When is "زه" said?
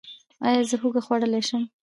0.69-0.75